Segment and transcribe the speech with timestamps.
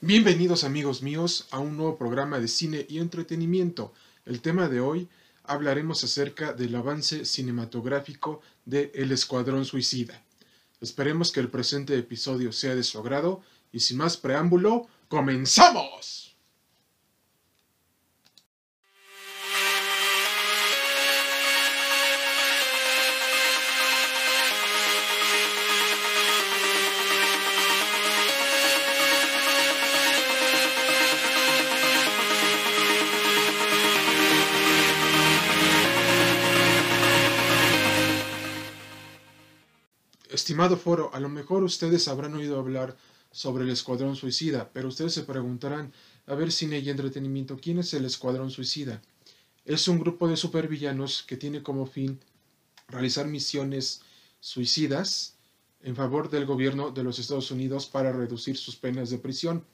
[0.00, 3.92] Bienvenidos amigos míos a un nuevo programa de cine y entretenimiento.
[4.26, 5.08] El tema de hoy
[5.42, 10.22] hablaremos acerca del avance cinematográfico de El Escuadrón Suicida.
[10.80, 13.42] Esperemos que el presente episodio sea de su agrado
[13.72, 16.27] y sin más preámbulo, ¡comenzamos!
[40.38, 42.96] Estimado foro, a lo mejor ustedes habrán oído hablar
[43.32, 45.92] sobre el Escuadrón Suicida, pero ustedes se preguntarán,
[46.28, 49.02] a ver cine y entretenimiento, ¿quién es el Escuadrón Suicida?
[49.64, 52.20] Es un grupo de supervillanos que tiene como fin
[52.86, 54.02] realizar misiones
[54.38, 55.34] suicidas
[55.82, 59.64] en favor del gobierno de los Estados Unidos para reducir sus penas de prisión.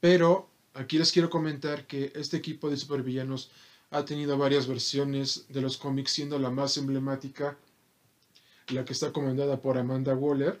[0.00, 3.52] Pero aquí les quiero comentar que este equipo de supervillanos
[3.90, 7.56] ha tenido varias versiones de los cómics, siendo la más emblemática
[8.68, 10.60] la que está comandada por Amanda Waller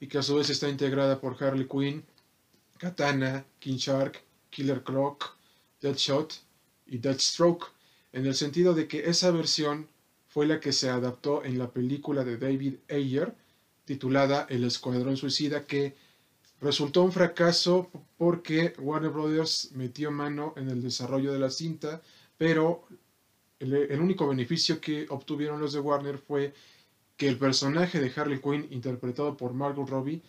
[0.00, 2.04] y que a su vez está integrada por Harley Quinn,
[2.78, 5.36] Katana, King Shark, Killer Croc,
[5.80, 6.34] Deadshot
[6.86, 7.66] y Deathstroke,
[8.12, 9.88] en el sentido de que esa versión
[10.28, 13.34] fue la que se adaptó en la película de David Ayer
[13.84, 15.94] titulada El Escuadrón Suicida que
[16.60, 22.00] resultó un fracaso porque Warner Brothers metió mano en el desarrollo de la cinta,
[22.38, 22.86] pero
[23.58, 26.54] el, el único beneficio que obtuvieron los de Warner fue
[27.16, 30.22] que el personaje de Harley Quinn, interpretado por Margot Robbie,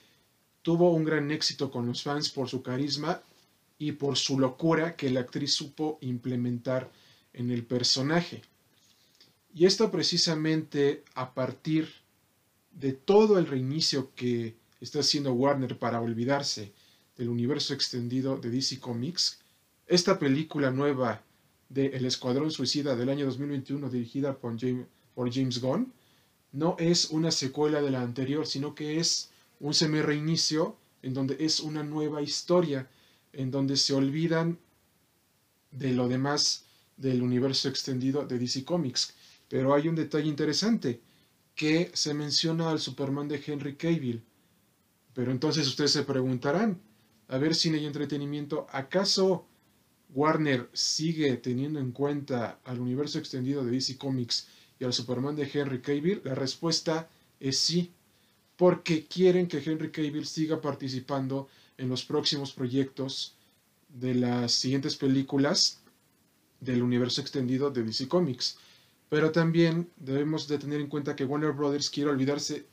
[0.61, 3.22] tuvo un gran éxito con los fans por su carisma
[3.77, 6.92] y por su locura que la actriz supo implementar
[7.33, 8.42] en el personaje.
[9.53, 11.89] Y esto precisamente a partir
[12.72, 16.73] de todo el reinicio que está haciendo Warner para olvidarse
[17.17, 19.39] del universo extendido de DC Comics,
[19.88, 21.22] esta película nueva
[21.70, 25.93] de El Escuadrón Suicida del año 2021 dirigida por James, Gunn,
[26.55, 29.30] no es una secuela de la anterior, sino que es
[29.60, 32.89] un semi-reinicio en donde es una nueva historia,
[33.33, 34.58] en donde se olvidan
[35.71, 36.64] de lo demás
[36.95, 39.14] del universo extendido de DC Comics.
[39.49, 41.02] Pero hay un detalle interesante,
[41.55, 44.23] que se menciona al Superman de Henry Cavill.
[45.14, 46.80] Pero entonces ustedes se preguntarán,
[47.27, 49.45] a ver cine y entretenimiento, ¿acaso
[50.14, 54.48] Warner sigue teniendo en cuenta al universo extendido de DC Comics
[54.80, 56.21] y al Superman de Henry Cavill?
[56.23, 57.09] La respuesta
[57.39, 57.91] es sí,
[58.55, 61.47] porque quieren que Henry Cavill siga participando
[61.77, 63.35] en los próximos proyectos
[63.89, 65.80] de las siguientes películas
[66.59, 68.58] del universo extendido de DC Comics.
[69.09, 72.65] Pero también debemos de tener en cuenta que Warner Brothers quiere olvidarse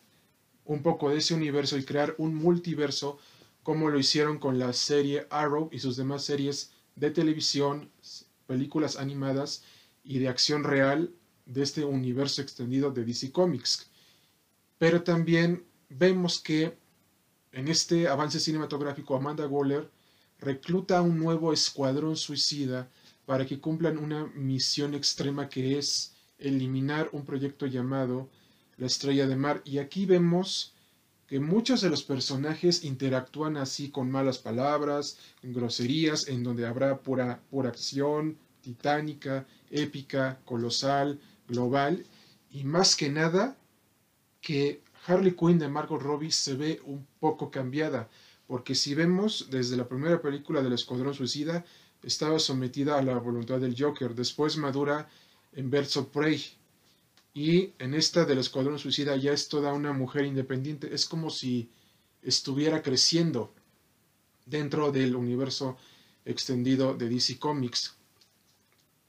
[0.64, 3.18] un poco de ese universo y crear un multiverso
[3.62, 7.91] como lo hicieron con la serie Arrow y sus demás series de televisión,
[8.46, 9.62] películas animadas
[10.04, 11.12] y de acción real
[11.47, 13.91] de este universo extendido de DC Comics.
[14.78, 16.76] Pero también vemos que
[17.53, 19.91] en este avance cinematográfico Amanda Waller
[20.38, 22.91] recluta un nuevo escuadrón suicida
[23.26, 28.28] para que cumplan una misión extrema que es eliminar un proyecto llamado
[28.76, 29.62] La Estrella de Mar.
[29.64, 30.74] Y aquí vemos
[31.26, 37.41] que muchos de los personajes interactúan así con malas palabras, groserías, en donde habrá pura,
[37.50, 41.20] pura acción, titánica, épica, colosal,
[41.52, 42.04] global
[42.50, 43.56] y más que nada
[44.40, 48.08] que Harley Quinn de Margot Robbie se ve un poco cambiada,
[48.46, 51.64] porque si vemos desde la primera película del Escuadrón Suicida,
[52.02, 55.08] estaba sometida a la voluntad del Joker, después madura
[55.52, 56.42] en Birds of Prey,
[57.34, 61.70] y en esta del Escuadrón Suicida ya es toda una mujer independiente, es como si
[62.22, 63.54] estuviera creciendo
[64.44, 65.76] dentro del universo
[66.24, 67.94] extendido de DC Comics.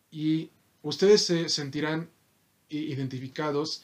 [0.10, 0.50] Y
[0.82, 2.10] ustedes se sentirán
[2.78, 3.84] identificados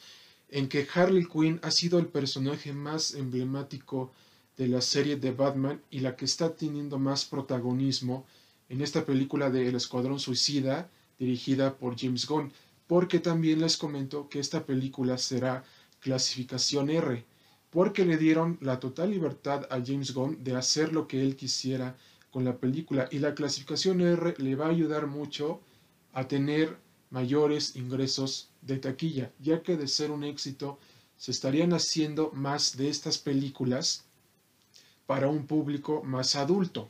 [0.50, 4.12] en que Harley Quinn ha sido el personaje más emblemático
[4.56, 8.26] de la serie de Batman y la que está teniendo más protagonismo
[8.68, 12.52] en esta película de El Escuadrón Suicida dirigida por James Gunn,
[12.86, 15.64] porque también les comento que esta película será
[16.00, 17.24] clasificación R,
[17.70, 21.96] porque le dieron la total libertad a James Gunn de hacer lo que él quisiera
[22.30, 25.60] con la película y la clasificación R le va a ayudar mucho
[26.12, 26.76] a tener
[27.10, 30.78] mayores ingresos de taquilla, ya que de ser un éxito
[31.16, 34.04] se estarían haciendo más de estas películas
[35.06, 36.88] para un público más adulto,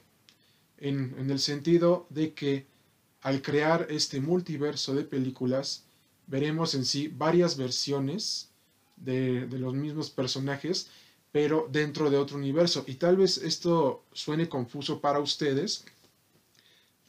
[0.79, 2.67] en, el sentido de que
[3.23, 5.85] al crear este multiverso de películas,
[6.27, 8.49] veremos en sí varias versiones
[8.97, 10.89] de, de los mismos personajes,
[11.33, 12.85] pero dentro de otro universo.
[12.87, 15.85] Y tal vez esto suene confuso para ustedes,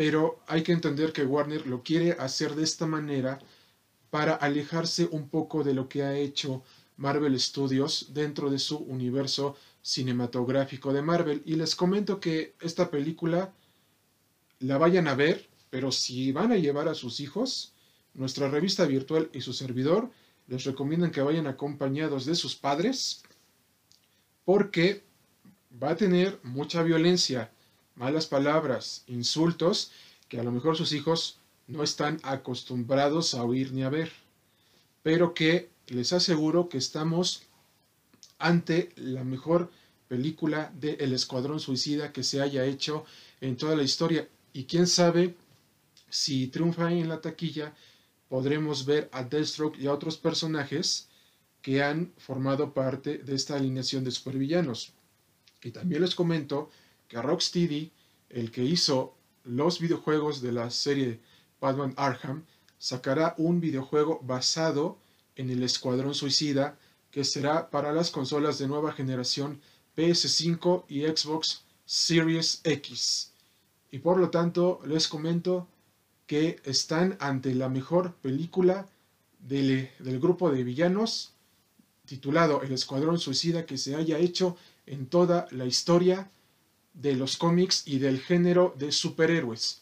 [0.01, 3.37] pero hay que entender que Warner lo quiere hacer de esta manera
[4.09, 6.63] para alejarse un poco de lo que ha hecho
[6.97, 11.43] Marvel Studios dentro de su universo cinematográfico de Marvel.
[11.45, 13.53] Y les comento que esta película
[14.57, 17.75] la vayan a ver, pero si van a llevar a sus hijos,
[18.15, 20.09] nuestra revista virtual y su servidor
[20.47, 23.21] les recomiendan que vayan acompañados de sus padres
[24.45, 25.03] porque
[25.71, 27.51] va a tener mucha violencia,
[27.95, 29.91] malas palabras, insultos
[30.29, 34.11] que a lo mejor sus hijos no están acostumbrados a oír ni a ver,
[35.03, 37.43] pero que les aseguro que estamos
[38.39, 39.71] ante la mejor
[40.07, 43.05] película de El Escuadrón Suicida que se haya hecho
[43.39, 44.27] en toda la historia.
[44.51, 45.35] Y quién sabe
[46.09, 47.73] si triunfa en la taquilla,
[48.27, 51.07] podremos ver a Deathstroke y a otros personajes
[51.61, 54.93] que han formado parte de esta alineación de supervillanos.
[55.63, 56.69] Y también les comento
[57.11, 57.91] que Rocksteady,
[58.29, 59.13] el que hizo
[59.43, 61.19] los videojuegos de la serie
[61.59, 62.45] Batman Arkham,
[62.79, 64.97] sacará un videojuego basado
[65.35, 66.77] en el Escuadrón Suicida
[67.11, 69.59] que será para las consolas de nueva generación
[69.97, 73.33] PS5 y Xbox Series X.
[73.91, 75.67] Y por lo tanto les comento
[76.27, 78.87] que están ante la mejor película
[79.39, 81.33] del, del grupo de villanos
[82.05, 84.55] titulado El Escuadrón Suicida que se haya hecho
[84.85, 86.31] en toda la historia
[86.93, 89.81] de los cómics y del género de superhéroes,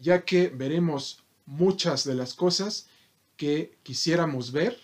[0.00, 2.86] ya que veremos muchas de las cosas
[3.36, 4.78] que quisiéramos ver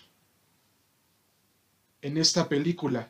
[2.01, 3.09] en esta película,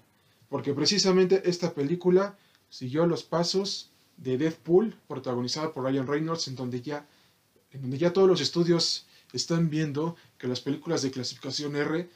[0.49, 2.37] porque precisamente esta película
[2.69, 7.07] siguió los pasos de Deadpool, protagonizada por Ryan Reynolds, en donde ya,
[7.71, 12.09] en donde ya todos los estudios están viendo que las películas de clasificación R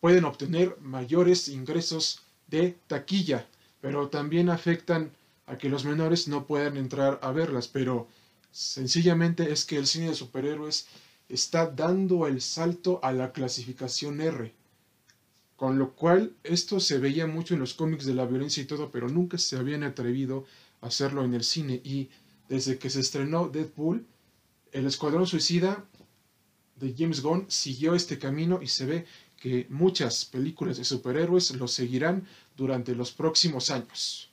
[0.00, 3.46] pueden obtener mayores ingresos de taquilla,
[3.80, 5.12] pero también afectan
[5.46, 8.08] a que los menores no puedan entrar a verlas, pero
[8.50, 10.86] sencillamente es que el cine de superhéroes
[11.28, 14.52] está dando el salto a la clasificación R,
[15.56, 18.90] con lo cual esto se veía mucho en los cómics de la violencia y todo,
[18.90, 20.44] pero nunca se habían atrevido
[20.80, 22.10] a hacerlo en el cine y
[22.48, 24.06] desde que se estrenó Deadpool,
[24.72, 25.86] el Escuadrón Suicida
[26.76, 29.06] de James Gunn siguió este camino y se ve
[29.40, 34.31] que muchas películas de superhéroes lo seguirán durante los próximos años.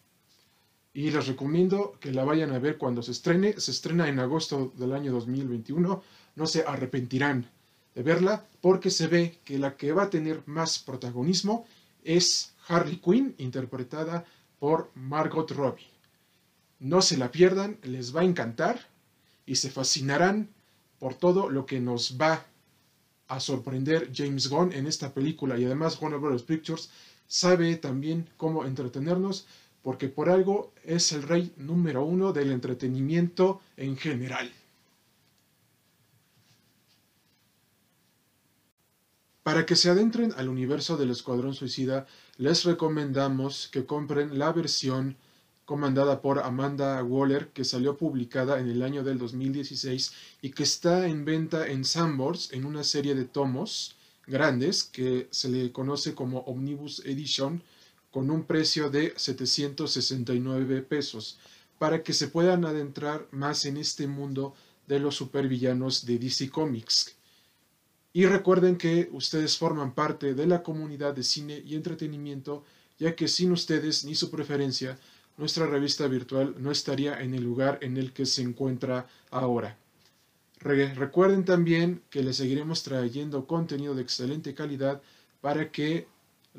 [1.00, 3.58] Y les recomiendo que la vayan a ver cuando se estrene.
[3.58, 6.04] Se estrena en agosto del año 2021.
[6.36, 7.50] No se arrepentirán
[7.96, 11.66] de verla porque se ve que la que va a tener más protagonismo
[12.04, 14.26] es Harley Quinn, interpretada
[14.60, 15.88] por Margot Robbie.
[16.80, 18.90] No se la pierdan, les va a encantar
[19.46, 20.50] y se fascinarán
[21.00, 22.46] por todo lo que nos va
[23.30, 26.44] a sorprender James Gunn en esta película y además Warner Bros.
[26.44, 26.90] Pictures
[27.26, 29.48] sabe también cómo entretenernos
[29.90, 34.52] porque por algo es el rey número uno del entretenimiento en general.
[39.42, 42.06] Para que se adentren al universo del Escuadrón Suicida,
[42.38, 45.18] les recomendamos que compren la versión
[45.66, 50.12] comandada por Amanda Waller, que salió publicada en el año del 2016
[50.44, 53.96] y que está en venta en Sanborns en una serie de tomos
[54.28, 57.64] grandes que se le conoce como Omnibus Edition
[58.12, 61.40] con un precio de 769 pesos
[61.78, 64.54] para que se puedan adentrar más en este mundo
[64.88, 67.16] de los supervillanos de DC Comics.
[68.12, 72.66] Y recuerden que ustedes forman parte de la comunidad de cine y entretenimiento,
[72.98, 74.98] ya que sin ustedes ni su preferencia
[75.38, 79.78] nuestra revista virtual no estaría en el lugar en el que se encuentra ahora.
[80.60, 85.02] recuerden también que les seguiremos trayendo contenido de excelente calidad
[85.40, 86.08] para que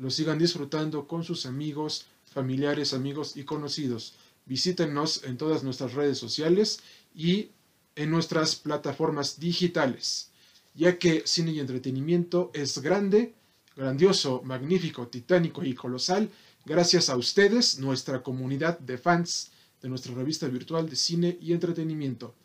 [0.01, 4.15] lo sigan disfrutando con sus amigos, familiares, amigos y conocidos.
[4.45, 6.79] Visítenos en todas nuestras redes sociales
[7.15, 7.51] y
[7.95, 10.31] en nuestras plataformas digitales,
[10.73, 13.33] ya que cine y entretenimiento es grande,
[13.77, 16.29] grandioso, magnífico, titánico y colosal
[16.65, 22.35] Gracias a ustedes, nuestra comunidad de fans de nuestra revista virtual de cine y entretenimiento.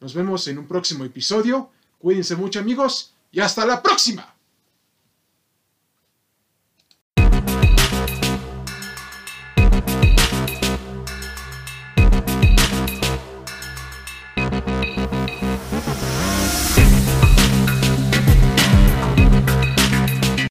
[0.00, 1.70] Nos vemos en un próximo episodio.
[2.00, 4.29] Cuídense mucho amigos y hasta la próxima.